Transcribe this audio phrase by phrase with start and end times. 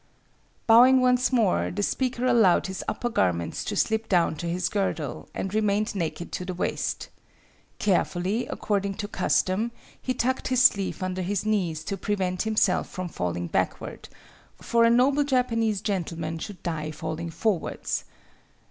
[0.65, 5.29] "Bowing once more, the speaker allowed his upper garments to slip down to his girdle,
[5.35, 7.09] and remained naked to the waist.
[7.77, 13.09] Carefully, according to custom, he tucked his sleeves under his knees to prevent himself from
[13.09, 14.09] falling backward;
[14.59, 18.05] for a noble Japanese gentleman should die falling forwards.